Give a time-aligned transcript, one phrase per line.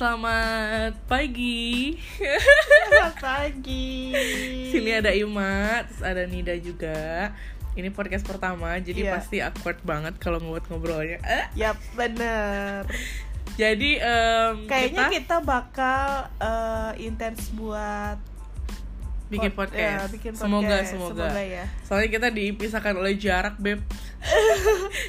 [0.00, 1.92] Selamat pagi.
[2.16, 4.16] Selamat pagi.
[4.72, 7.28] Sini ada Ima, terus ada Nida juga.
[7.76, 9.12] Ini podcast pertama, jadi Iya.
[9.12, 11.20] pasti awkward banget kalau buat ngobrolnya.
[11.20, 12.88] Eh, Yap, bener.
[13.60, 18.16] Jadi em, Kayaknya kita, kita, bakal eh, intens buat
[19.28, 20.00] bikin pod- podcast.
[20.00, 20.96] ya, bikin Semoga, podcast.
[20.96, 21.28] semoga.
[21.44, 21.68] ya.
[21.84, 23.84] Soalnya kita dipisahkan oleh jarak, beb.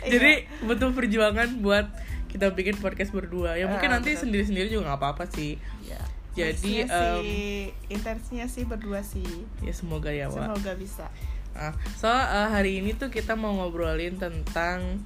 [0.04, 0.20] Iya.
[0.20, 0.32] jadi
[0.68, 1.88] butuh perjuangan buat
[2.32, 3.54] kita bikin podcast berdua.
[3.54, 4.26] Ya mungkin Ah, nanti betul.
[4.26, 5.60] sendiri-sendiri juga nggak apa-apa sih.
[5.84, 6.00] Ya.
[6.32, 7.44] Jadi, Maksudnya sih,
[7.88, 9.28] intensnya sih berdua sih.
[9.60, 10.48] Ya semoga ya, Wak.
[10.48, 11.06] Semoga bisa.
[11.52, 15.04] Ah, so uh, hari ini tuh kita mau ngobrolin tentang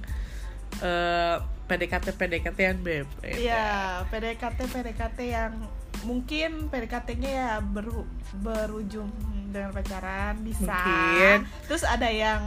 [0.78, 3.08] uh, PDKT PDKT yang beb.
[3.20, 3.66] Iya,
[4.06, 5.52] PDKT PDKT yang
[6.06, 8.06] mungkin PDKT-nya ya beru-
[8.38, 9.10] berujung
[9.50, 10.62] dengan pacaran bisa.
[10.70, 11.38] Mungkin.
[11.66, 12.46] Terus ada yang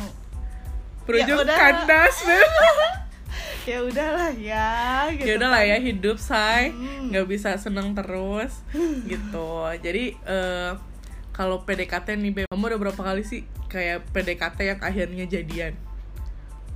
[1.03, 1.57] Berujung Ya udah.
[1.57, 2.47] kandas beb.
[3.69, 4.69] ya udahlah ya
[5.11, 5.25] gitu.
[5.25, 7.09] ya udahlah ya hidup say Hmm.
[7.09, 8.61] nggak bisa seneng terus
[9.11, 9.49] gitu.
[9.77, 10.77] Jadi uh,
[11.31, 15.73] kalau PDKT nih beb, kamu udah berapa kali sih kayak PDKT yang akhirnya jadian?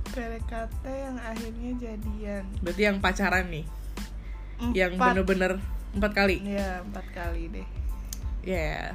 [0.06, 2.44] PDKT yang akhirnya jadian.
[2.60, 3.64] Berarti yang pacaran nih,
[4.72, 5.12] yang Empat.
[5.12, 5.52] bener-bener
[5.92, 6.36] empat kali.
[6.40, 7.66] Ya, empat kali deh.
[8.40, 8.94] Ya,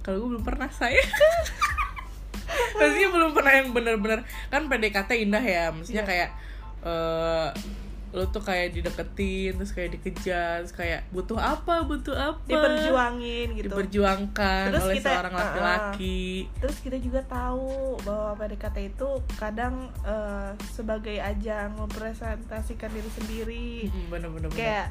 [0.00, 0.98] kalau gue belum pernah saya.
[2.78, 6.08] Maksudnya belum pernah yang bener-bener kan PDKT indah ya, maksudnya Iya.
[6.08, 6.30] kayak
[6.80, 7.50] eh
[8.08, 13.68] lo tuh kayak dideketin terus kayak dikejar terus kayak butuh apa butuh apa Diperjuangin gitu.
[13.68, 17.68] diperjuangkan Terus oleh kita- seorang laki-laki Terus kita juga tahu
[18.00, 23.68] bahwa PDKT itu kadang eh, sebagai ajang mempresentasikan diri sendiri.
[23.86, 24.56] Hmm, bener-bener bener.
[24.56, 24.86] Kayak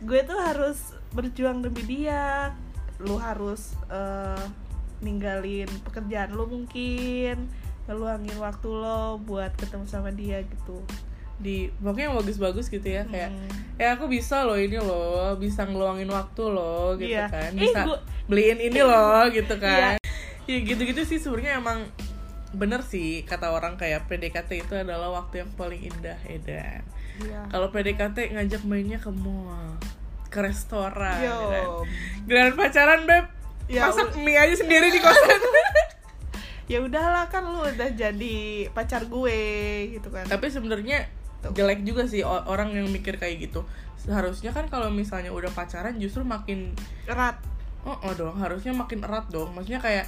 [0.00, 0.78] gue tuh harus
[1.10, 2.56] berjuang demi dia.
[2.98, 4.44] Lu harus eh,
[5.00, 7.52] ninggalin pekerjaan lu mungkin,
[7.84, 10.80] ngeluangin waktu lo buat ketemu sama dia gitu.
[11.42, 13.50] Di pokoknya yang bagus-bagus gitu ya kayak Hmm.
[13.76, 17.26] ya aku bisa loh ini loh bisa ngeluangin waktu loh gitu Iya.
[17.26, 20.08] kan Eh, bisa gua- beliin ini loh gitu kan Iya.
[20.44, 21.82] ya gitu-gitu sih sebenarnya emang
[22.52, 26.86] bener sih kata orang kayak PDKT itu adalah waktu yang paling indah Edan
[27.18, 27.48] Iya.
[27.48, 29.76] kalau PDKT ngajak mainnya ke mall
[30.28, 31.28] ke restoran Yo.
[31.28, 31.66] ya kan?
[32.24, 33.26] giliran pacaran beb
[33.64, 35.38] Ya, masak mie aja sendiri di kosan
[36.68, 38.36] ya udahlah kan lu udah jadi
[38.70, 39.40] pacar gue
[39.92, 41.04] gitu kan tapi sebenarnya
[41.50, 43.66] jelek juga sih orang yang mikir kayak gitu.
[43.98, 46.70] Seharusnya kan kalau misalnya udah pacaran justru makin
[47.06, 47.38] erat.
[47.82, 49.50] Oh, oh dong harusnya makin erat dong.
[49.50, 50.06] Maksudnya kayak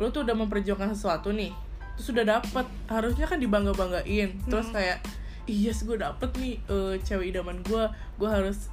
[0.00, 1.52] lu tuh udah memperjuangkan sesuatu nih
[1.96, 2.66] terus udah dapet.
[2.88, 4.76] Harusnya kan dibangga banggain terus Hmm.
[4.80, 4.98] kayak
[5.44, 7.84] iya yes, gue dapet nih eh, cewek idaman gue
[8.16, 8.72] gue harus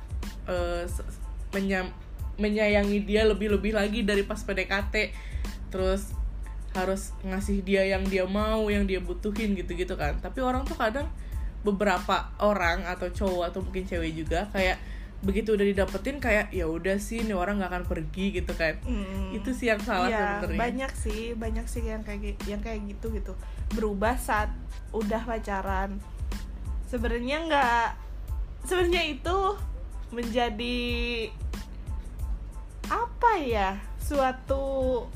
[0.87, 1.07] se-
[1.51, 1.93] menyam-
[2.39, 5.13] menyayangi dia lebih lebih lagi dari pas PDKT
[5.69, 6.11] terus
[6.73, 10.17] harus ngasih dia yang dia mau yang dia butuhin gitu gitu kan.
[10.17, 11.05] Tapi orang tuh kadang
[11.63, 14.77] beberapa orang atau cowok atau mungkin cewek juga kayak
[15.23, 18.75] begitu udah didapetin kayak ya udah sih nih orang nggak akan pergi gitu kan.
[18.83, 19.31] Hmm.
[19.31, 20.59] itu sih yang salah Iya, sebenarnya.
[20.59, 23.31] banyak sih banyak sih yang kayak yang kayak gitu gitu.
[23.71, 24.51] Berubah saat
[24.91, 26.03] udah pacaran.
[26.91, 27.87] Sebenarnya nggak
[28.67, 29.37] sebenarnya itu
[30.11, 30.85] menjadi
[32.91, 35.07] apa ya suatu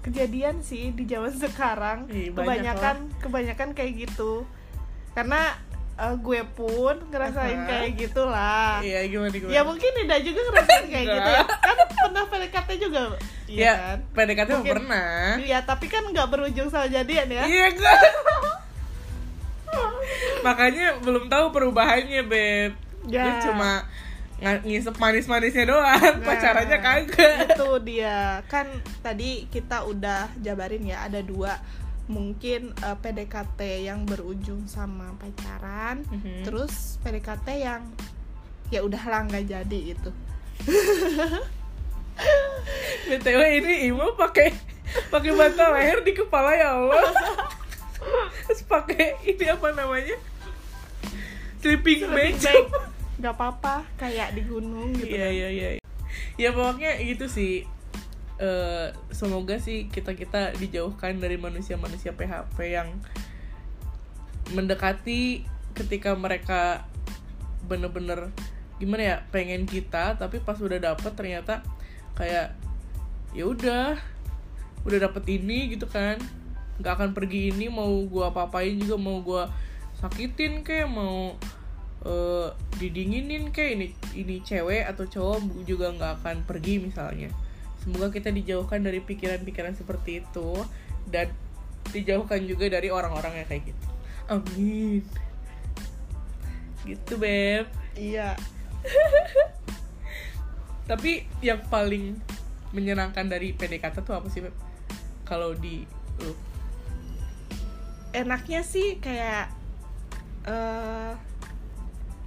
[0.00, 2.08] kejadian sih di zaman sekarang.
[2.08, 4.48] Ih, banyak kebanyakan kebanyakan kayak gitu
[5.14, 5.40] karena
[5.94, 7.68] eh, gue pun ngerasain Aha.
[7.70, 8.82] kayak gitulah.
[8.82, 9.52] Iya gimana gimana?
[9.54, 11.42] Ya mungkin Nida juga ngerasain kayak gitu ya.
[11.46, 13.00] Kan pernah PDKT juga
[13.46, 13.98] Iya ya kan?
[14.12, 15.38] PDKT Mungkin- pernah.
[15.38, 17.44] Iya tapi kan nggak berujung sama jadian ya.
[17.46, 17.94] Iya gue
[20.44, 22.72] makanya belum tahu perubahannya beb.
[23.08, 23.22] Ya.
[23.24, 23.84] Gue cuma
[24.44, 26.20] ngisep manis-manisnya doang.
[26.20, 27.56] Nah, pacarannya kagak.
[27.56, 28.44] Itu dia.
[28.50, 28.68] Kan
[29.00, 31.56] tadi kita udah jabarin ya Ada dua
[32.04, 36.44] Mungkin eh, PDKT yang berujung sama pacaran Mhm.
[36.44, 37.82] Terus PDKT yang
[38.68, 40.10] Ya udahlah nggak jadi itu
[43.04, 44.54] btw ini Imo pakai
[45.10, 47.10] pakai bantal leher di kepala ya Allah.
[48.48, 50.16] Terus pakai ini apa namanya?
[51.60, 52.36] Sleeping bag.
[52.36, 52.66] Lebih baik
[53.14, 55.32] nggak apa-apa Kayak di gunung gitu iya kan.
[55.32, 55.68] iya iya.
[56.34, 57.62] Ya pokoknya gitu sih
[58.44, 62.92] Eh, semoga sih kita kita dijauhkan dari manusia-manusia PHP yang
[64.52, 66.84] mendekati ketika mereka
[67.64, 68.28] bener-bener
[68.76, 71.64] gimana ya pengen kita tapi pas udah dapet ternyata
[72.20, 72.52] kayak
[73.32, 73.96] ya udah
[74.84, 76.20] udah dapet ini gitu kan.
[76.76, 79.48] Nggak akan pergi ini mau gua apa-apain juga mau gua
[80.04, 81.32] sakitin kayak mau
[82.04, 87.32] eh, didinginin kayak ini ini cewek atau cowok juga nggak akan pergi misalnya
[87.84, 90.48] semoga kita dijauhkan dari pikiran-pikiran seperti itu
[91.06, 91.30] dan
[91.92, 93.84] dijauhkan juga dari orang-orang yang kayak gitu
[94.26, 95.04] amin
[96.82, 98.34] gitu beb Iya.
[100.84, 102.18] tapi yang paling
[102.74, 104.52] menyenangkan dari PDKT tuh apa sih Beb?
[105.22, 105.86] kalau di
[106.18, 106.34] lu
[108.12, 109.48] enaknya sih kayak
[110.44, 111.12] eh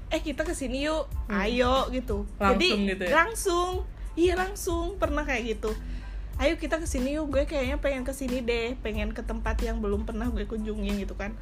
[0.10, 1.44] eh kita ke sini yuk Hmm.
[1.44, 3.12] ayo gitu Langsung jadi gitu ya?
[3.13, 3.69] langsung
[4.17, 4.97] iya langsung.
[4.97, 5.71] Pernah kayak gitu.
[6.41, 7.29] Ayo kita ke sini yuk.
[7.29, 8.73] Gue kayaknya pengen ke sini deh.
[8.81, 11.37] Pengen ke tempat yang belum pernah gue kunjungi gitu kan.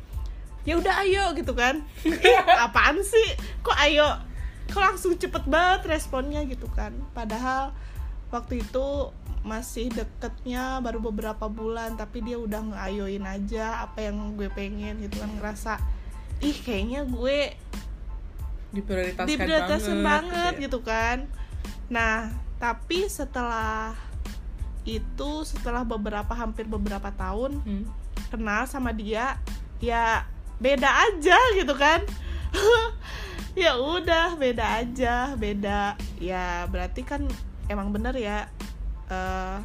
[0.68, 1.82] Ya udah ayo gitu kan.
[2.04, 2.38] Ih,
[2.68, 3.40] apaan sih?
[3.64, 4.20] Kok ayo?
[4.70, 6.92] Kok langsung cepet banget responnya gitu kan.
[7.16, 7.72] Padahal
[8.30, 14.50] waktu itu masih deketnya baru beberapa bulan tapi dia udah ngeayoin aja apa yang gue
[14.52, 15.32] pengen gitu kan.
[15.38, 15.74] Ngerasa
[16.44, 17.54] ih kayaknya gue
[18.76, 20.54] diprioritaskan diprioritaskan banget.
[20.58, 20.64] ya.
[20.66, 21.30] gitu kan.
[21.94, 22.34] Nah
[22.66, 23.94] tapi setelah
[24.84, 27.86] itu setelah beberapa hampir beberapa tahun Hmm.
[28.28, 29.38] kenal sama dia
[29.78, 30.26] ya
[30.58, 32.02] beda aja gitu kan
[33.56, 37.22] ya udah beda aja beda ya berarti kan
[37.66, 38.50] emang bener ya
[39.08, 39.58] eh,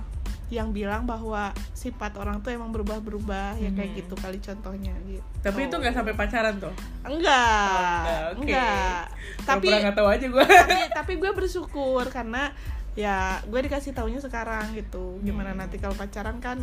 [0.50, 3.99] yang bilang bahwa sifat orang tuh emang berubah-berubah ya kayak Hmm.
[3.99, 7.23] gitu kali contohnya gitu tapi itu nggak sampai pacaran tuh enggak
[7.62, 8.41] Oh, enggak, oke.
[8.43, 9.03] enggak
[9.41, 12.50] tapi nggak tahu aja gue tapi tapi gue bersyukur karena
[12.92, 15.60] ya gue dikasih taunya sekarang gitu gimana Hmm.
[15.60, 16.58] nanti kalau pacaran kan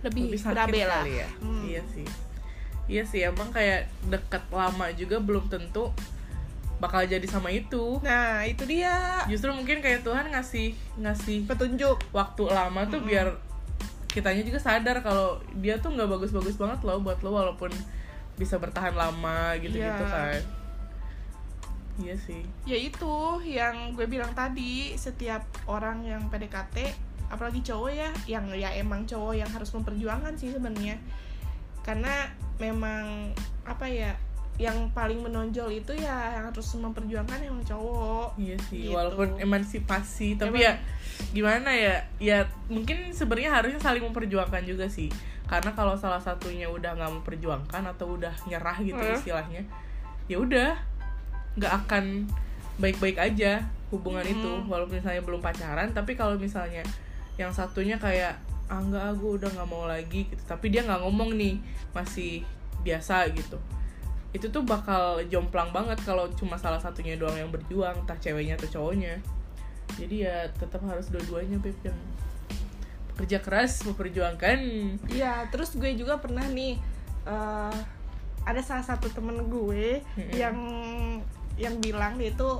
[0.00, 1.62] lebih, lebih sakit lah kali ya Hmm.
[1.64, 2.06] iya sih
[2.86, 5.88] iya sih emang kayak deket lama juga belum tentu
[6.76, 12.42] bakal jadi sama itu nah itu dia justru mungkin kayak Tuhan ngasih ngasih petunjuk waktu
[12.44, 13.08] lama tuh Mm-mm.
[13.08, 13.26] biar
[14.06, 17.70] kitanya juga sadar kalau dia tuh nggak bagus-bagus banget loh buat lo walaupun
[18.34, 20.10] bisa bertahan lama gitu-gitu Iya.
[20.10, 20.38] kan
[21.96, 23.14] iya sih ya itu
[23.46, 26.90] yang gue bilang tadi setiap orang yang PDKT
[27.28, 30.98] apalagi cowok ya yang ya emang cowok yang harus memperjuangkan sih sebenarnya
[31.82, 33.30] karena memang
[33.64, 34.12] apa ya
[34.54, 38.94] yang paling menonjol itu ya yang harus memperjuangkan emang cowok Iya sih, Gitu.
[38.94, 40.72] walaupun emansipasi, tapi Emang- ya
[41.34, 42.06] gimana ya?
[42.22, 42.38] Ya
[42.70, 45.10] mungkin sebenarnya harusnya saling memperjuangkan juga sih.
[45.50, 49.18] Karena kalau salah satunya udah nggak memperjuangkan atau udah nyerah gitu Hmm.
[49.18, 49.62] istilahnya,
[50.30, 50.78] ya udah
[51.54, 52.26] nggak akan
[52.76, 54.66] baik-baik aja hubungan itu, Hmm.
[54.66, 55.94] walaupun misalnya belum pacaran.
[55.94, 56.82] Tapi kalau misalnya
[57.34, 61.36] yang satunya kayak ah nggak aku udah nggak mau lagi gitu, tapi dia nggak ngomong
[61.36, 61.60] nih,
[61.92, 62.42] masih
[62.82, 63.56] biasa gitu
[64.34, 68.66] itu tuh bakal jomplang banget kalau cuma salah satunya doang yang berjuang entah ceweknya atau
[68.66, 69.22] cowoknya
[69.94, 71.94] jadi ya tetap harus dua-duanya beb yang
[73.14, 74.58] bekerja keras memperjuangkan
[75.06, 76.74] Iya, terus gue juga pernah nih
[77.24, 77.76] eh,
[78.42, 80.34] ada salah satu temen gue Mm-mm.
[80.34, 80.58] yang
[81.54, 82.50] yang bilang dia itu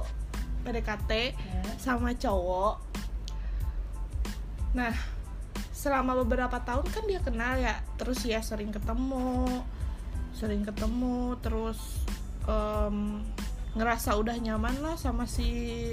[0.64, 1.36] PDKT
[1.76, 2.80] sama cowok.
[4.74, 4.94] Nah,
[5.70, 9.62] selama beberapa tahun kan dia kenal ya, terus ya sering ketemu,
[10.32, 11.78] sering ketemu, terus
[12.48, 13.20] em,
[13.76, 15.92] ngerasa udah nyaman lah sama si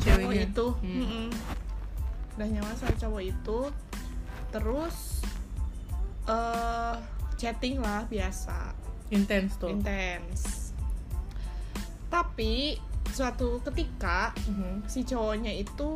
[0.00, 0.66] cowok itu.
[0.80, 1.28] Hmm.
[2.40, 3.58] Udah nyaman sama cowok itu,
[4.50, 5.20] terus
[6.26, 6.96] eh
[7.36, 8.74] chatting lah biasa.
[9.12, 9.70] Intens tuh.
[9.70, 10.65] Intens
[12.16, 14.88] tapi suatu ketika Mhm.
[14.88, 15.90] si cowoknya itu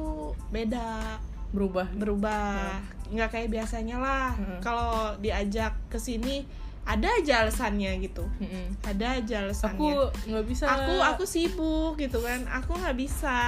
[0.53, 1.17] beda.
[1.51, 1.89] Berubah.
[1.97, 2.79] Berubah.
[3.11, 4.29] Nggak kayak biasanya lah.
[4.37, 4.61] Hmm.
[4.63, 6.47] kalau diajak ke sini
[6.81, 8.25] ada aja alasannya gitu.
[8.39, 8.87] Mhm.
[8.87, 9.75] ada aja alasannya.
[9.75, 9.89] Aku
[10.31, 10.65] nggak bisa.
[10.71, 12.47] Aku aku sibuk gitu kan.
[12.53, 13.39] Aku nggak bisa.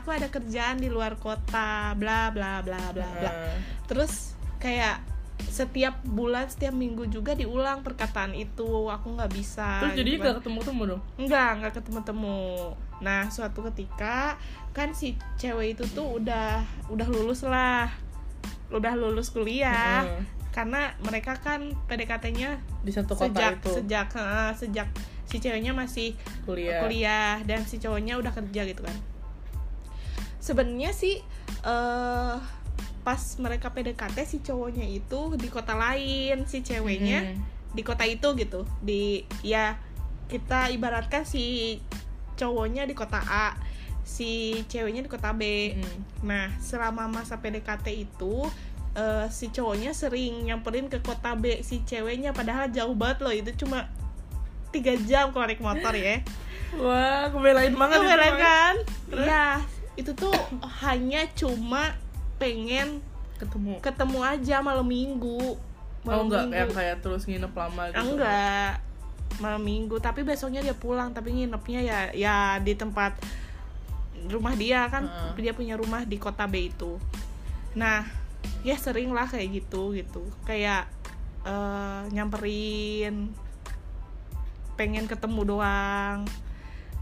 [0.00, 1.94] Aku ada kerjaan di luar kota.
[1.94, 3.32] Bla bla bla bla bla.
[3.32, 3.56] Heeh.
[3.86, 5.04] terus kayak
[5.48, 10.26] setiap bulan setiap minggu juga diulang perkataan itu aku nggak bisa terus gitu jadinya kan.
[10.26, 12.40] gak ketemu ketemu dong Enggak, enggak ketemu-temu.
[13.02, 14.38] Nah, suatu ketika
[14.70, 17.90] kan si cewek itu tuh udah udah lulus lah.
[18.70, 20.06] Udah lulus kuliah.
[20.06, 20.22] Heeh.
[20.54, 24.88] Karena mereka kan PDKT-nya di satu kota sejak itu sejak heeh, sejak
[25.24, 26.12] si ceweknya masih
[26.44, 28.96] kuliah kuliah dan si cowoknya udah kerja gitu kan.
[30.38, 31.24] Sebenarnya sih
[31.64, 32.36] eh
[33.02, 37.36] pas mereka PDKT si cowoknya itu di kota lain, si ceweknya Mhm.
[37.72, 39.74] di kota itu gitu di ya
[40.28, 41.76] kita ibaratkan si
[42.34, 43.56] cowoknya di kota A
[44.02, 45.98] si ceweknya di kota B Mhm.
[46.22, 48.44] nah selama masa PDKT itu
[48.92, 53.50] eh, si cowoknya sering nyamperin ke kota B si ceweknya padahal jauh banget loh itu
[53.56, 53.88] cuma
[54.68, 56.20] tiga jam kalau naik motor ya
[56.76, 58.36] wah kebelain banget Mas.
[58.36, 58.74] kan
[59.16, 59.46] ya
[59.96, 60.32] itu tuh
[60.80, 61.96] hanya cuma
[62.42, 62.88] pengen
[63.38, 63.72] ketemu.
[63.78, 65.54] ketemu aja malam minggu.
[66.02, 66.58] Oh Malam enggak minggu.
[66.58, 68.02] yang kayak terus nginep lama gitu.
[68.02, 68.72] Enggak
[69.38, 69.96] malam minggu.
[70.02, 73.14] Tapi besoknya dia pulang tapi nginepnya ya ya di tempat
[74.26, 75.06] rumah dia kan.
[75.06, 75.46] Heeh.
[75.46, 76.98] dia punya rumah di kota B itu.
[77.78, 78.02] Nah
[78.66, 80.26] ya sering lah kayak gitu gitu.
[80.42, 80.90] Kayak
[81.46, 83.30] eh, nyamperin
[84.74, 86.26] pengen ketemu doang.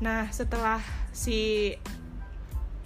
[0.04, 0.80] Nah setelah
[1.12, 1.72] si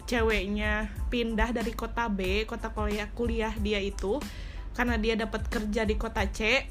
[0.04, 4.20] ceweknya pindah dari kota B kota kuliah kuliah dia itu
[4.74, 6.66] karena dia dapat kerja di kota C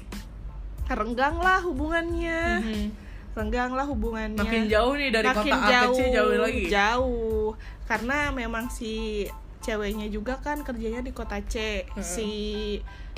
[0.84, 2.60] renggang lah hubungannya.
[2.60, 2.88] Mhm.
[3.34, 4.38] renggang lah hubungannya.
[4.38, 6.64] Makin jauh nih dari Makin kota A ke C jauh lagi.
[6.70, 7.50] jauh.
[7.82, 9.26] Karena memang si
[9.58, 11.82] ceweknya juga kan kerjanya di kota C.
[11.82, 11.98] Heeh.
[11.98, 12.30] si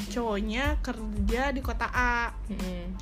[0.09, 2.33] cowoknya kerja di kota A.
[2.49, 2.97] Mhm.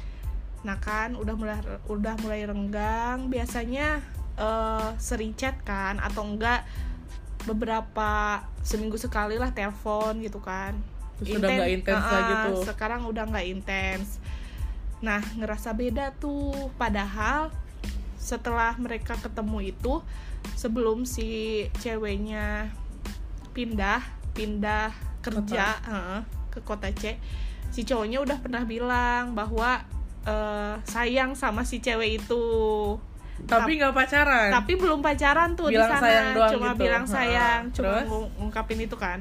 [0.64, 3.30] nah kan udah mulai udah mulai renggang.
[3.30, 4.02] Biasanya
[4.34, 6.66] eh, sering chat kan atau enggak
[7.44, 10.76] beberapa seminggu sekali lah telepon gitu kan.
[11.20, 12.62] Terus udah nggak intens Ah, lagi tuh.
[12.66, 14.18] sekarang udah nggak intens.
[15.04, 16.72] Nah ngerasa beda tuh.
[16.80, 17.52] Padahal
[18.16, 20.00] setelah mereka ketemu itu
[20.56, 22.72] sebelum si ceweknya
[23.52, 24.00] pindah
[24.34, 26.20] pindah kerja heeh,
[26.52, 27.16] ke kota C
[27.72, 29.84] si cowoknya udah pernah bilang bahwa
[30.24, 32.44] eh, sayang sama si cewek itu
[33.44, 36.80] tapi nggak pacaran tapi belum pacaran tuh Bilang di sana sayang doang cuma gitu.
[36.80, 38.04] bilang sayang cuma terus?
[38.06, 39.18] ngung- ngungkapin itu kan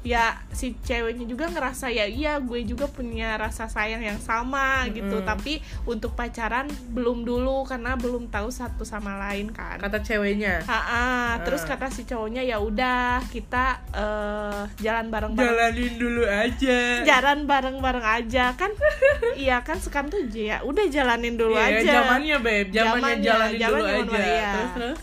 [0.00, 5.20] ya si ceweknya juga ngerasa ya iya gue juga punya rasa sayang yang sama gitu.
[5.20, 5.28] Mm-mm.
[5.28, 9.76] tapi untuk pacaran belum dulu karena belum tahu satu sama lain kan.
[9.76, 10.64] Kata ceweknya.
[10.64, 11.68] Ha-ha, terus Ah.
[11.70, 15.52] kata si cowoknya ya udah kita eh, jalan bareng-bareng.
[15.52, 16.80] Jalanin dulu aja.
[17.02, 18.44] Jalan bareng-bareng aja.
[18.54, 18.72] Kan
[19.36, 21.92] iya kan sekarang tuh ya udah jalanin dulu Iya, aja.
[22.00, 22.66] zamannya beb.
[22.70, 24.24] Zamannya jalanin dulu zamannya aja.
[24.24, 24.50] iya.
[24.50, 24.98] terus terus?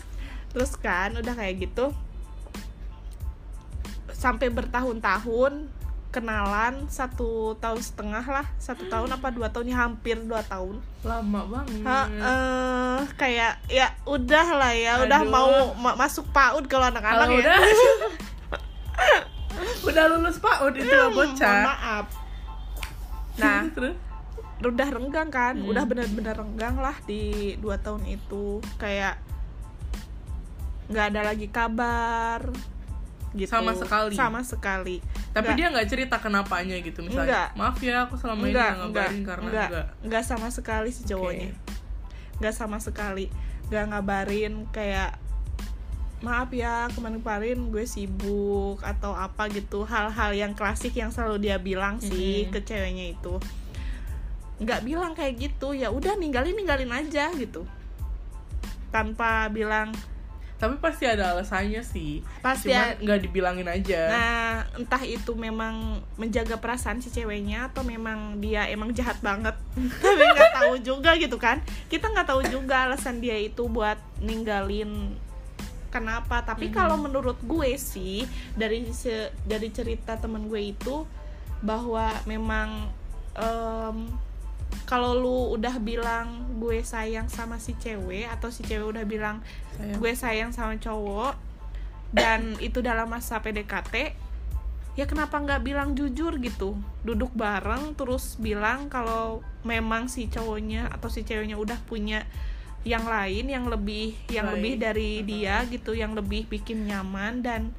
[0.48, 1.94] Terus kan udah kayak gitu
[4.18, 5.70] sampai bertahun-tahun
[6.08, 10.80] kenalan satu tahun setengah lah satu tahun apa dua tahun ya hampir dua tahun.
[11.04, 11.84] Lama banget.
[11.84, 15.30] Ha, eh, kayak ya udah lah ya udah Aduh.
[15.30, 17.38] mau ma- masuk PAUD kalau anak-anak ya.
[17.38, 17.56] Udah.
[19.82, 21.62] Udah lulus pak udah itu Mohon bocah.
[21.66, 22.06] maaf.
[23.36, 23.96] Nah terus?
[24.58, 25.70] udah renggang kan Hmm.
[25.70, 28.58] udah benar-benar renggang lah di dua tahun itu.
[28.76, 29.18] Kayak
[30.88, 32.48] nggak ada lagi kabar
[33.32, 33.50] gitu.
[33.50, 34.14] Sama sekali.
[34.14, 34.96] sama sekali.
[35.30, 35.56] Tapi Nggak.
[35.56, 37.48] dia nggak cerita kenapanya gitu misalnya Enggak.
[37.54, 40.88] maaf ya aku selama ini enggak nggak enggak ngabarin karena enggak enggak enggak sama sekali
[40.88, 41.52] si cowoknya.
[42.38, 43.26] Nggak sama sekali.
[43.68, 45.10] Nggak ngabarin kayak
[46.18, 49.84] maaf ya kemarin-kemarin gue sibuk atau apa gitu.
[49.84, 52.50] Hal-hal yang klasik yang selalu dia bilang sih Mhm.
[52.50, 53.38] ke ceweknya itu.
[54.58, 57.62] Nggak bilang kayak gitu ya udah ninggalin ninggalin aja gitu.
[58.88, 59.92] Tanpa bilang
[60.58, 65.74] tapi pasti ada alasannya sih pasti cuman ya- nggak dibilangin aja Nah, entah itu memang
[66.14, 69.54] menjaga perasaan si ceweknya atau memang dia emang jahat banget.
[70.02, 71.60] Tapi nggak tahu juga gitu kan.
[71.86, 75.14] Kita nggak tahu juga alasan dia itu buat ninggalin
[75.88, 76.42] kenapa.
[76.42, 76.74] Tapi Mhm.
[76.74, 81.06] kalau menurut gue sih dari se- dari cerita temen gue itu
[81.60, 82.90] bahwa memang
[83.32, 84.10] em,
[84.88, 89.44] kalau lu udah bilang gue sayang sama si cewek atau si cewek udah bilang
[89.76, 89.96] Sayang.
[90.00, 91.36] gue sayang sama cowok
[92.12, 94.16] dan itu dalam masa PDKT
[94.98, 96.74] ya kenapa nggak bilang jujur gitu
[97.06, 102.26] duduk bareng terus bilang kalau memang si cowoknya atau si ceweknya udah punya
[102.82, 104.54] yang lain yang lebih yang Baik.
[104.58, 107.70] lebih dari dia gitu yang lebih bikin nyaman dan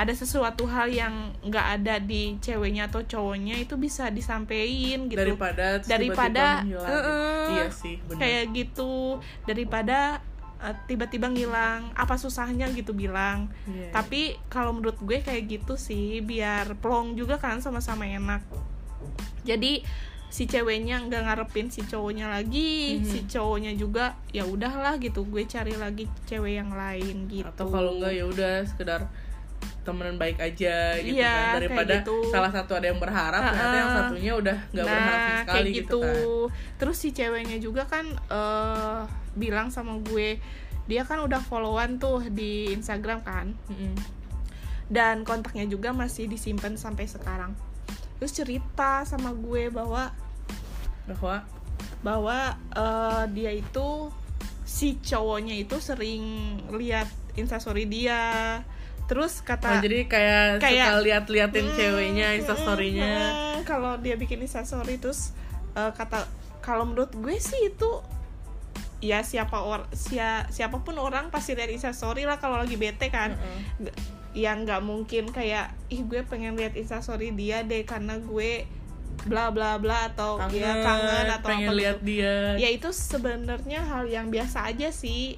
[0.00, 5.76] ada sesuatu hal yang nggak ada di ceweknya atau cowoknya itu bisa disampaikan gitu daripada
[5.82, 6.88] Daripada, menghilang.
[6.88, 8.92] "Eh-eh." iya sih benar kayak gitu
[9.44, 9.98] daripada
[10.58, 13.92] uh, tiba-tiba ngilang apa susahnya gitu bilang Iya.
[13.92, 18.40] tapi kalau menurut gue kayak gitu sih biar plong juga kan sama-sama enak
[19.42, 19.84] jadi
[20.30, 23.04] si ceweknya nggak ngarepin si cowoknya lagi Mhm.
[23.04, 27.98] si cowoknya juga ya udahlah gitu gue cari lagi cewek yang lain gitu atau kalau
[27.98, 29.10] enggak ya udah sekedar
[29.80, 31.54] temenan baik aja gitu Iya, kan.
[31.56, 32.28] daripada gitu.
[32.28, 35.66] salah satu ada yang berharap ternyata yang satunya udah nggak nah berharap sama sekali kayak
[35.72, 39.00] gitu, gitu, kan terus si ceweknya juga kan eh,
[39.34, 40.36] bilang sama gue
[40.84, 43.54] dia kan udah followan tuh di Instagram kan.
[43.70, 43.94] Mm-mm.
[44.90, 47.54] dan kontaknya juga masih disimpan sampai sekarang.
[48.18, 50.10] Terus cerita sama gue bahwa
[51.06, 51.46] bahwa?
[52.02, 52.38] Bahwa
[52.74, 54.10] eh, dia itu
[54.66, 56.24] si cowoknya itu sering
[56.74, 57.06] lihat
[57.38, 58.18] instastory dia
[59.10, 63.14] terus oh, kata jadi kayak, kayak- suka lihat-liatin Hmm, ceweknya hmm, instastorynya.
[63.18, 65.34] hmm, kalau dia bikin instastory terus
[65.74, 66.30] eh, kata
[66.62, 67.90] kalau menurut gue sih itu
[69.00, 73.34] ya siapa or sia, siapa pun orang pasti lihat instastory lah kalau lagi bete kan.
[73.34, 73.58] Heeh.
[73.82, 73.98] Nggak-
[74.30, 78.62] yang nggak mungkin kayak ih gue pengen lihat instastory dia deh karena gue
[79.26, 81.80] bla bla bla atau kangen, ya kangen atau pengen apa.
[81.82, 82.54] lihat dia.
[82.54, 85.34] Ya itu sebenarnya hal yang biasa aja sih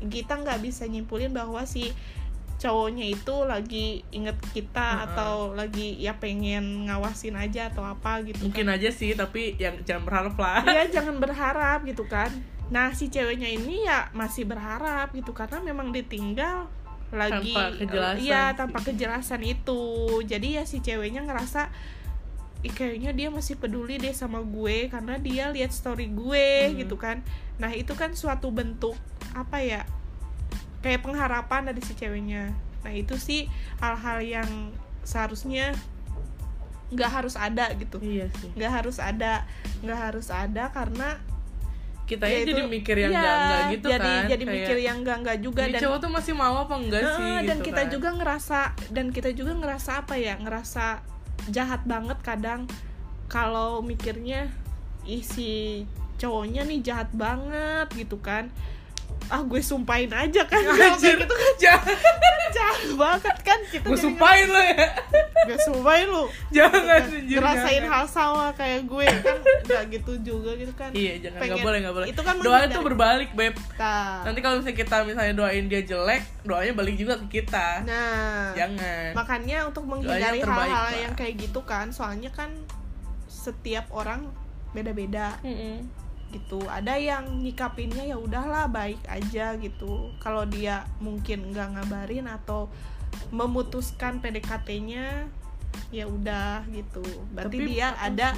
[0.00, 1.92] kita nggak bisa nyimpulin bahwa si
[2.60, 5.04] cowoknya itu lagi inget kita Heeh.
[5.08, 10.04] atau lagi ya pengen ngawasin aja atau apa gitu mungkin aja sih tapi yang jangan
[10.04, 10.60] berharap lah.
[10.68, 12.28] Ya jangan berharap gitu kan.
[12.68, 16.68] Nah si ceweknya ini ya masih berharap gitu karena memang ditinggal
[17.10, 18.22] lagi Tanpa kejelasan.
[18.22, 19.82] iya tanpa kejelasan itu.
[20.22, 21.72] Jadi ya si ceweknya ngerasa
[22.60, 26.76] Ih, kayaknya dia masih peduli deh sama gue karena dia lihat story gue Hmm.
[26.76, 27.24] gitu kan.
[27.56, 29.00] Nah itu kan suatu bentuk
[29.32, 29.88] apa ya
[30.80, 32.52] kayak pengharapan dari si ceweknya.
[32.84, 33.46] Nah itu sih
[33.80, 34.50] hal-hal yang
[35.04, 35.76] seharusnya
[36.90, 38.00] nggak harus ada gitu.
[38.02, 38.50] Iya sih.
[38.56, 39.44] Nggak harus ada
[39.84, 41.20] nggak harus ada karena
[42.10, 44.96] kita ya jadi mikir yang iya, enggak enggak gitu jadi kan jadi Kayak, mikir yang
[44.98, 47.82] enggak enggak juga dan cowok tuh masih mau apa enggak sih Heeh, dan gitu kita
[47.86, 47.92] kan.
[47.94, 48.60] juga ngerasa
[48.90, 50.86] dan kita juga ngerasa apa ya ngerasa
[51.54, 52.66] jahat banget kadang
[53.30, 54.50] kalau mikirnya
[55.06, 55.86] ih si
[56.18, 58.50] cowoknya nih jahat banget gitu kan
[59.30, 61.96] ah gue sumpahin aja kan Anjir, kayak gitu kan jangan
[62.56, 64.86] jahat banget kan kita gue sumpahin lo ya.
[65.40, 66.28] Gue sumpahin lu.
[66.52, 69.38] Jangan Kan, anjir, ngerasain hal sama kayak gue kan.
[69.40, 70.92] Nggak gitu juga gitu kan.
[70.92, 72.06] Iya jangan nggak boleh nggak boleh.
[72.06, 73.54] itu kan doa menghindari- itu berbalik beb.
[73.74, 77.66] Nah, nanti kalau misalnya kita misalnya doain dia jelek doanya balik juga ke kita.
[77.82, 79.10] Nah jangan.
[79.14, 81.00] makanya untuk Doanya menghindari yang hal-hal Pak.
[81.00, 82.50] yang kayak gitu kan soalnya kan
[83.26, 84.28] setiap orang
[84.70, 85.40] beda-beda.
[85.40, 85.88] Mm-mm.
[86.30, 86.62] Gitu.
[86.66, 90.14] Ada yang nyikapinnya ya udahlah baik aja gitu.
[90.22, 92.70] Kalau dia mungkin nggak ngabarin atau
[93.34, 95.26] memutuskan PDKT-nya
[95.90, 97.02] ya udah gitu.
[97.34, 98.28] Berarti Tapi dia ada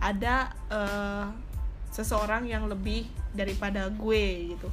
[0.00, 0.34] ada
[0.72, 1.26] eh,
[1.92, 3.06] seseorang yang lebih
[3.36, 4.68] daripada gue gitu.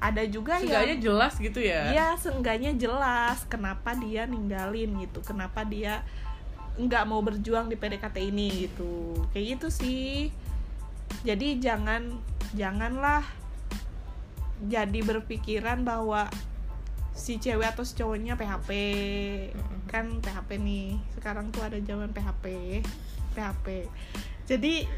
[0.00, 1.80] Ada juga Seenggaknya yang jelas gitu ya?
[1.92, 5.20] Ya seenggaknya jelas kenapa dia ninggalin gitu.
[5.22, 6.02] Kenapa dia
[6.80, 9.12] nggak mau berjuang di PDKT ini gitu.
[9.30, 10.32] Kayak gitu sih
[11.22, 12.18] jadi jangan
[12.56, 13.22] janganlah
[14.60, 16.28] jadi berpikiran bahwa
[17.16, 18.70] si cewek atau si cowoknya PHP
[19.88, 22.44] kan PHP nih sekarang tuh ada zaman PHP
[23.36, 23.66] PHP
[24.48, 24.88] jadi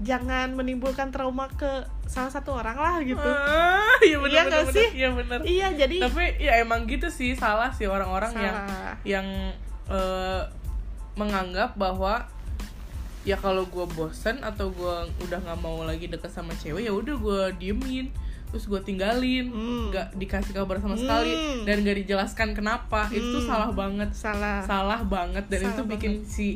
[0.00, 3.20] jangan menimbulkan trauma ke salah satu orang lah gitu.
[3.20, 4.72] Ah, iya benar Iya benar.
[4.72, 4.88] sih?
[4.96, 5.38] iya benar.
[5.44, 8.94] Iya jadi tapi ya emang gitu sih salah sih orang-orang yang salah.
[9.04, 9.26] yang
[9.92, 10.42] eh,
[11.20, 12.24] menganggap bahwa
[13.22, 17.14] ya kalau gue bosen atau gue udah nggak mau lagi deket sama cewek ya udah
[17.14, 18.08] gue diemin
[18.48, 19.88] terus gue tinggalin Hmm.
[19.88, 21.62] nggak dikasih kabar sama sekali Hmm.
[21.62, 23.46] dan gak dijelaskan kenapa itu Hmm.
[23.46, 26.46] salah banget salah salah banget dan Salah itu bikin si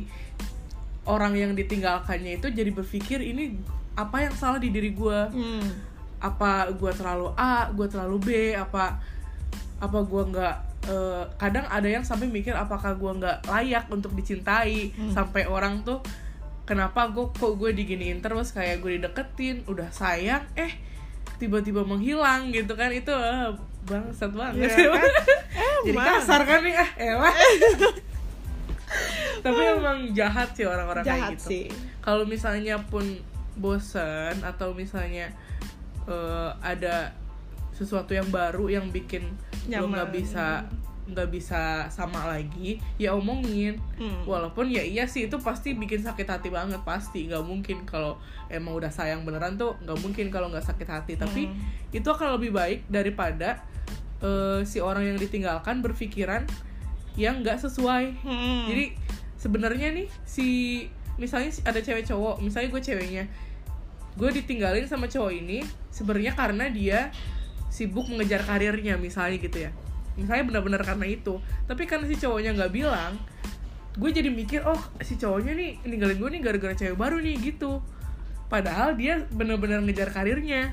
[1.05, 3.61] orang yang ditinggalkannya itu jadi berpikir ini
[3.93, 5.63] apa yang salah di diri gue Hmm.
[6.17, 8.97] apa gue terlalu A gue terlalu B apa
[9.77, 14.89] apa gue nggak eh, kadang ada yang sampai mikir apakah gue nggak layak untuk dicintai
[14.91, 15.13] Hmm.
[15.13, 16.01] sampai orang tuh
[16.65, 18.51] kenapa gue kok gue diginiin terus?
[18.51, 20.73] Kayak gue dideketin udah sayang eh
[21.37, 22.89] tiba-tiba menghilang gitu kan.
[22.91, 23.53] Itu eh,
[23.85, 24.69] bangsat banget.
[24.73, 25.11] Iya kan?
[25.85, 26.05] jadi Emang.
[26.17, 27.35] kasar kan nih ah elah
[29.45, 31.49] tapi emang jahat sih orang-orang kayak gitu.
[31.49, 31.65] sih.
[32.01, 33.05] Kalau misalnya pun
[33.53, 35.29] bosen atau misalnya
[36.09, 37.13] eh, ada
[37.75, 39.35] sesuatu yang baru yang bikin
[39.69, 39.89] lo Nyaman.
[39.93, 40.65] nggak bisa
[41.05, 44.25] nggak bisa sama lagi ya omongin Hmm.
[44.25, 48.73] walaupun ya iya sih itu pasti bikin sakit hati banget pasti nggak mungkin kalau emang
[48.73, 51.61] udah sayang beneran tuh nggak mungkin kalau nggak sakit hati tapi Hmm.
[51.91, 53.61] itu akan lebih baik daripada
[54.17, 56.47] eh, si orang yang ditinggalkan berpikiran
[57.13, 58.65] yang nggak sesuai Hmm.
[58.65, 58.85] jadi
[59.35, 60.47] sebenarnya nih si
[61.15, 63.23] misalnya ada cewek cowok misalnya gue ceweknya
[64.15, 67.11] gue ditinggalin sama cowok ini sebenarnya karena dia
[67.69, 69.71] sibuk mengejar karirnya misalnya gitu ya
[70.15, 73.13] misalnya benar-benar karena itu tapi karena si cowoknya nggak bilang
[73.95, 77.79] gue jadi mikir oh si cowoknya nih ninggalin gue nih gara-gara cewek baru nih gitu
[78.47, 80.71] padahal dia benar-benar ngejar karirnya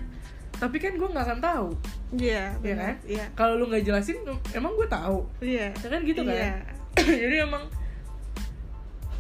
[0.59, 1.69] tapi kan gue nggak akan tahu
[2.13, 2.79] Iya, Iya benar.
[2.85, 2.97] kan?
[3.09, 3.25] Iya.
[3.33, 4.21] kalau lu nggak jelasin
[4.53, 5.73] emang gue tahu Iya.
[5.73, 6.53] ya kan gitu kan Iya.
[7.25, 7.65] jadi emang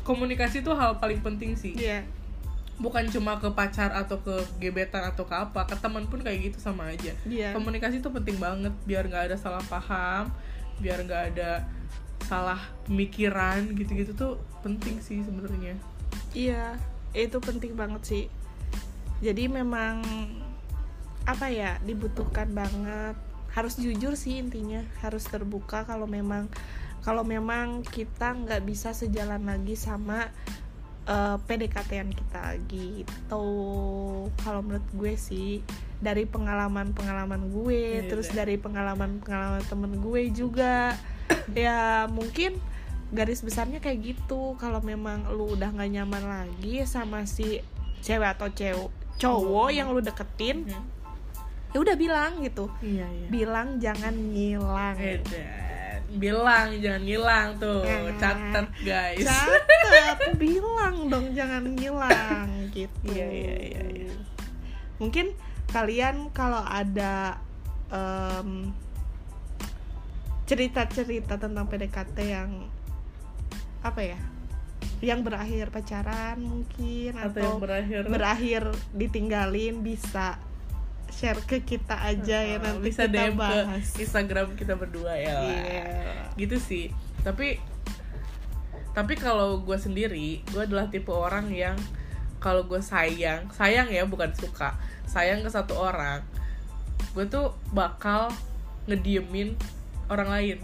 [0.03, 2.03] komunikasi itu hal paling penting sih Iya.
[2.81, 6.59] Bukan cuma ke pacar atau ke gebetan atau ke apa ke teman pun kayak gitu
[6.59, 7.53] sama aja Iya.
[7.53, 10.33] komunikasi itu penting banget biar nggak ada salah paham
[10.81, 11.69] biar nggak ada
[12.25, 12.59] salah
[12.89, 15.77] pemikiran gitu-gitu tuh penting sih sebenarnya
[16.33, 16.81] Iya,
[17.13, 18.25] itu penting banget sih.
[19.21, 20.01] Jadi memang
[21.29, 23.17] apa ya dibutuhkan banget.
[23.53, 26.49] Harus jujur sih intinya, harus terbuka kalau memang
[27.05, 30.33] kalau memang kita nggak bisa sejalan lagi sama
[31.05, 33.47] eh, PDKT-an kita gitu.
[34.37, 35.61] Kalau menurut gue sih
[35.99, 38.43] dari pengalaman-pengalaman gue, Iya, terus iya.
[38.43, 40.95] dari pengalaman-pengalaman temen gue juga,
[41.55, 42.59] ya mungkin
[43.09, 47.61] garis besarnya kayak gitu kalau memang lu udah nggak nyaman lagi sama si
[48.01, 49.77] cewek atau cewek cowok Hmm.
[49.77, 50.65] yang lu deketin
[51.69, 56.01] ya udah bilang gitu iya iya bilang jangan ngilang Edan.
[56.15, 58.17] bilang jangan ngilang tuh Nah.
[58.17, 59.29] catat guys
[59.83, 64.13] catat bilang dong jangan ngilang gitu Iya, iya, iya, iya.
[65.03, 65.35] mungkin
[65.73, 67.41] kalian kalau ada
[67.89, 68.73] em,
[70.47, 72.51] cerita-cerita tentang PDKT yang
[73.83, 74.19] apa ya
[75.03, 78.63] yang berakhir pacaran mungkin atau, atau, yang berakhir berakhir
[78.95, 80.39] ditinggalin bisa
[81.13, 85.13] share ke kita aja ya Uh, nanti bisa kita DM bahas ke Instagram kita berdua
[85.19, 85.51] ya lah.
[85.51, 85.87] Iya.
[86.39, 86.87] gitu sih
[87.27, 87.59] tapi
[88.93, 91.77] tapi kalau gue sendiri gue adalah tipe orang yang
[92.43, 94.77] kalau gue sayang sayang ya bukan suka
[95.09, 96.21] sayang ke satu orang
[97.13, 98.33] gue tuh bakal
[98.89, 99.55] ngediemin
[100.11, 100.59] orang lain.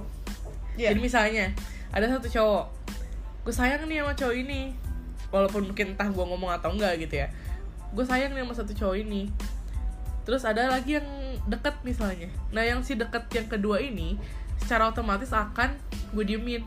[0.78, 0.94] Iya.
[0.94, 1.46] jadi misalnya
[1.90, 2.66] ada satu cowok
[3.48, 4.76] gue sayang nih sama cowok ini
[5.32, 7.28] walaupun mungkin entah gue ngomong atau enggak gitu ya
[7.92, 9.32] gue sayang nih sama satu cowok ini.
[10.28, 11.08] Terus ada lagi yang
[11.48, 12.28] deket misalnya.
[12.52, 14.20] Nah yang si deket yang kedua ini
[14.60, 15.72] secara otomatis akan
[16.12, 16.62] gue diemin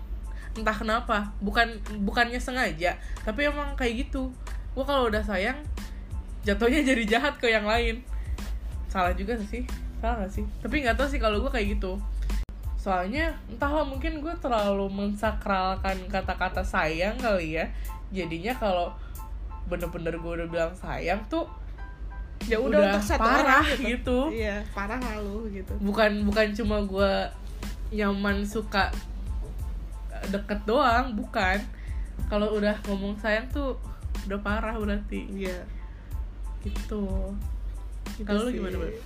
[0.52, 4.32] entah kenapa bukan bukannya sengaja tapi emang kayak gitu.
[4.76, 5.60] Gue kalau udah sayang
[6.44, 8.04] jatuhnya jadi jahat ke yang lain.
[8.92, 9.64] Salah juga sih
[10.02, 10.46] salah gak sih?
[10.66, 12.02] Tapi nggak tahu sih kalau gue kayak gitu.
[12.82, 17.70] Soalnya entahlah mungkin gue terlalu mensakralkan kata-kata sayang kali ya.
[18.10, 18.90] Jadinya kalau
[19.70, 21.46] bener-bener gue udah bilang sayang tuh
[22.50, 24.18] ya udah, untuk satu parah orang gitu.
[24.34, 25.78] iya parah lalu gitu.
[25.78, 27.14] Bukan bukan cuma gue
[27.94, 28.90] nyaman suka
[30.30, 31.58] deket doang bukan.
[32.28, 33.80] Kalau udah ngomong sayang tuh
[34.28, 35.26] udah parah berarti.
[35.28, 35.66] Iya.
[36.62, 37.34] Gitu.
[38.18, 39.02] Gitu kalau lu gimana Beb?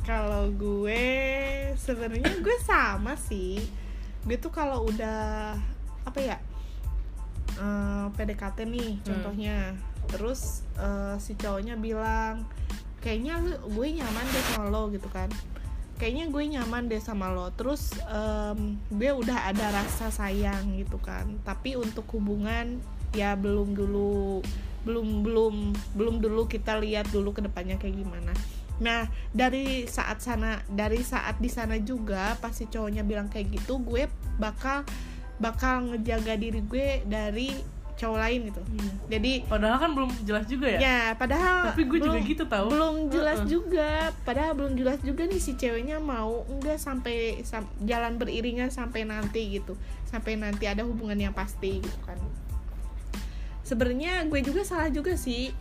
[0.00, 1.04] kalau gue
[1.76, 3.62] sebenarnya gue sama sih.
[4.26, 5.54] Gue tuh kalau udah
[6.02, 6.36] apa ya
[7.54, 9.04] eh, PDKT nih Hmm.
[9.06, 9.56] contohnya.
[10.08, 12.48] Terus eh, si cowoknya bilang
[13.00, 15.30] kayaknya lu gue nyaman deh sama lo gitu kan
[16.00, 17.52] kayaknya gue nyaman deh sama lo.
[17.52, 21.28] Terus em, gue udah ada rasa sayang gitu kan.
[21.44, 22.80] Tapi untuk hubungan
[23.12, 24.40] ya belum dulu
[24.80, 25.54] belum belum
[25.92, 28.32] belum dulu kita lihat dulu ke depannya kayak gimana.
[28.80, 34.08] Nah dari saat sana dari saat di sana juga pasti cowoknya bilang kayak gitu gue
[34.40, 34.88] bakal
[35.36, 38.62] bakal ngejaga diri gue dari cowok lain gitu
[39.06, 43.12] jadi padahal kan belum jelas juga ya ya padahal tapi gue juga gitu tau belum
[43.12, 43.50] jelas Heeh.
[43.50, 43.88] juga
[44.24, 49.52] padahal belum jelas juga nih si ceweknya mau enggak sampai sam- jalan beriringan sampai nanti
[49.52, 49.76] gitu
[50.08, 52.16] sampai nanti ada hubungan yang pasti gitu kan
[53.62, 55.52] sebenarnya gue juga salah juga sih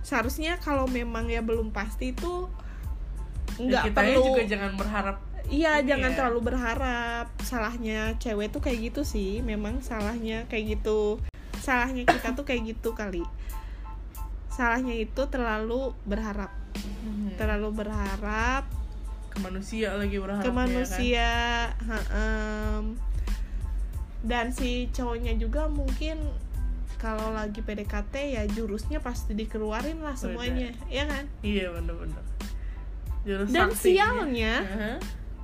[0.00, 2.46] seharusnya kalau memang ya belum pasti itu
[3.52, 6.16] Ya, nggak kitanya perlu juga jangan berharap Iya, Ini jangan ya.
[6.16, 7.26] terlalu berharap.
[7.42, 9.44] Salahnya cewek tuh kayak gitu sih.
[9.44, 11.20] Memang salahnya kayak gitu.
[11.62, 13.22] Salahnya kita tuh kayak gitu kali.
[14.50, 16.50] Salahnya itu terlalu berharap.
[16.74, 17.32] Hmm.
[17.38, 18.66] Terlalu berharap
[19.32, 21.30] ke manusia lagi berharap ke manusia.
[21.78, 22.98] ha-em.
[24.22, 26.20] Dan si cowoknya juga mungkin
[27.02, 31.26] kalau lagi PDKT ya jurusnya pasti dikeluarin lah semuanya, ya kan?
[31.42, 32.22] iya bener-bener
[33.26, 34.92] Jurus Dan sialnya Aha.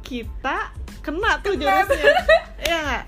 [0.06, 0.70] kita
[1.02, 2.14] kena tuh jurusnya,
[2.70, 3.04] ya nggak?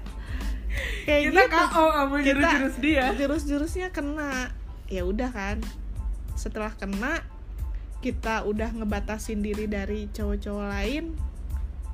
[1.02, 1.56] Kayak kita gitu.
[1.66, 3.04] KO sama Kita- jurus-jurus dia.
[3.14, 4.54] jurus-jurusnya kena.
[4.86, 5.58] Ya udah kan.
[6.34, 7.22] Setelah kena
[8.00, 11.04] kita udah ngebatasin diri dari cowok-cowok lain.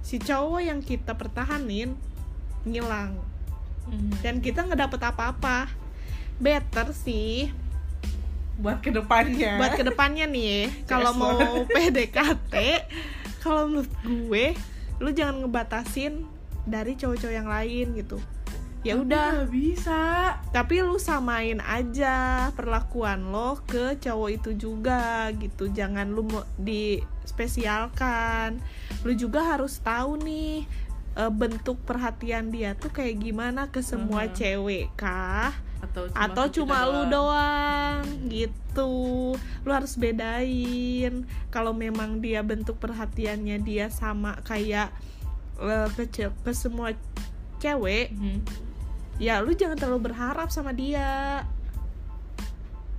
[0.01, 1.97] Si cowok yang kita pertahanin
[2.63, 3.17] ngilang.
[3.87, 4.19] Mhm.
[4.19, 5.71] dan kita nggak dapet apa-apa.
[6.37, 7.55] Better sih.
[8.59, 9.57] Buat ke depannya.
[9.57, 11.39] Buat ke depannya nih kalau mau.
[11.67, 12.55] PDKT
[13.39, 14.47] kalau menurut gue
[14.99, 16.27] lu jangan ngebatasin
[16.67, 18.19] dari cowok-cowok yang lain gitu
[18.87, 19.51] ya udah.
[19.51, 20.03] bisa.
[20.51, 25.69] Tapi lu samain aja perlakuan lo ke cowok itu juga gitu.
[25.69, 28.63] Jangan lu mau dispesialkan.
[29.03, 30.67] Lu juga harus tahu nih
[31.17, 34.33] eh, bentuk perhatian dia tuh kayak gimana ke semua Mhm.
[34.37, 35.49] cewek kah?
[35.81, 38.05] Atau cuma, atau cuma lu doang.
[38.29, 38.93] gitu.
[39.65, 41.25] Lu harus bedain.
[41.49, 44.93] Kalau memang dia bentuk perhatiannya dia sama kayak
[45.57, 46.93] eh, ke ke semua
[47.57, 48.45] cewek Mhm.
[49.17, 51.43] Ya lu jangan terlalu berharap sama dia.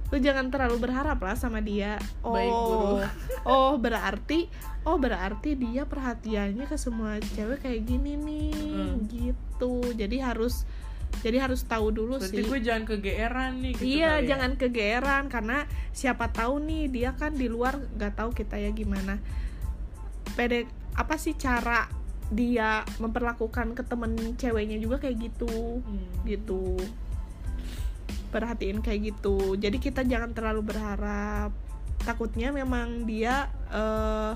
[0.08, 2.00] Lu jangan terlalu berharap lah sama dia.
[2.24, 2.34] Oh.
[2.34, 2.96] Baik, guru.
[3.52, 4.48] oh berarti
[4.88, 8.56] oh berarti dia perhatiannya ke semua cewek kayak gini nih.
[8.56, 8.96] Mm.
[9.12, 9.84] gitu.
[9.94, 10.64] Jadi harus
[11.24, 12.46] jadi harus tahu dulu berarti sih.
[12.46, 14.28] gue jangan kegeeran nih gitu iya kali ya.
[14.34, 15.24] jangan kegeeran.
[15.28, 15.58] Karena
[15.92, 19.20] siapa tahu nih dia kan di luar nggak tahu kita ya gimana.
[20.40, 20.66] Pede
[20.98, 21.97] apa sih cara
[22.28, 25.82] dia memperlakukan ke temen ceweknya juga kayak gitu.
[25.84, 26.08] Hmm.
[26.28, 26.76] gitu.
[28.32, 29.56] Perhatiin kayak gitu.
[29.56, 31.56] Jadi kita jangan terlalu berharap.
[32.04, 34.34] Takutnya memang dia eh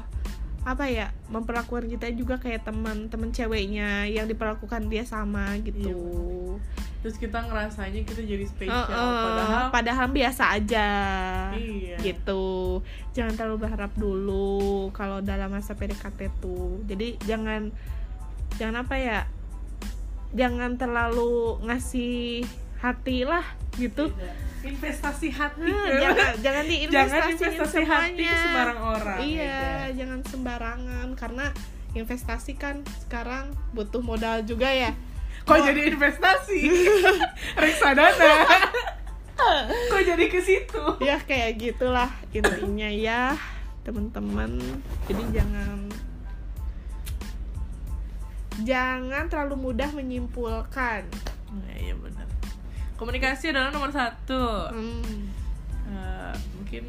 [0.62, 5.98] apa ya memperlakukan kita juga kayak teman teman ceweknya yang diperlakukan dia sama gitu
[7.02, 8.86] terus kita ngerasanya kita jadi spesial.
[8.86, 10.90] Heeh, padahal padahal biasa aja.
[11.58, 11.98] Iya.
[11.98, 12.46] Gitu.
[13.18, 16.86] Jangan terlalu berharap dulu kalau dalam masa PDKT tuh.
[16.86, 17.74] Jadi jangan
[18.62, 19.20] jangan apa ya
[20.38, 22.46] jangan terlalu ngasih
[22.78, 23.44] hati lah
[23.82, 24.14] gitu.
[24.62, 25.74] Investasi hati.
[25.74, 28.30] Hmm, jangan jangan jangan diinvestasiin investasi hati semuanya.
[28.30, 29.98] ke sembarang orang iya gitu.
[30.06, 31.08] jangan sembarangan.
[31.18, 31.46] Karena
[31.98, 34.94] investasi kan sekarang butuh modal juga ya
[35.46, 36.62] kok jadi investasi?
[37.62, 38.34] Reksadana.
[39.90, 40.84] Kok jadi ke situ?
[41.02, 43.34] Ya kayak gitulah intinya ya
[43.82, 44.62] teman-teman.
[45.10, 45.90] Jadi jangan
[48.62, 51.10] jangan terlalu mudah menyimpulkan.
[51.50, 52.30] Nah, iya benar.
[53.02, 54.70] Komunikasi adalah nomor satu.
[54.70, 55.34] Hmm.
[55.90, 56.84] Eh, mungkin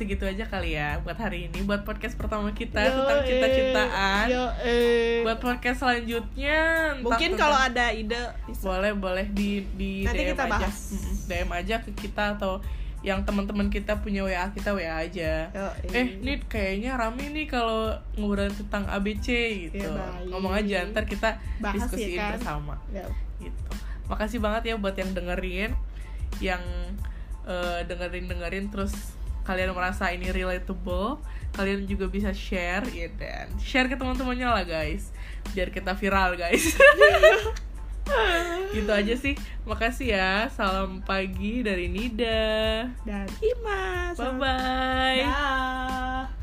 [0.00, 4.44] segitu aja kali ya buat hari ini buat podcast pertama kita Yo, tentang cinta-cintaan yo,
[4.58, 5.20] eh.
[5.20, 6.58] buat podcast selanjutnya
[6.98, 8.64] mungkin kalau ada ide bisa.
[8.64, 10.76] boleh boleh di di Nanti DM kita aja bahas.
[11.28, 12.64] DM aja ke kita atau
[13.00, 17.92] yang teman-teman kita punya WA kita WA aja Yo, eh nih kayaknya rame nih kalau
[18.14, 19.28] ngobrolin tentang ABC
[19.66, 20.28] gitu Iya, baik.
[20.28, 22.30] ngomong aja ntar kita Bahas ya diskusiin kan?
[22.34, 23.04] bersama Ya.
[23.38, 23.68] gitu
[24.04, 25.70] makasih banget ya buat yang dengerin
[26.40, 26.60] yang
[27.44, 28.92] eh, dengerin dengerin terus
[29.50, 31.18] kalian merasa ini relatable
[31.50, 35.10] kalian juga bisa share ya dan share ke teman-temannya lah guys.
[35.50, 36.62] Biar kita viral guys.
[38.74, 39.34] Gitu aja sih.
[39.66, 40.46] Makasih ya.
[40.54, 42.86] Salam pagi dari Nida.
[43.02, 44.14] Dan Ima.
[44.14, 46.39] Bye bye Dah.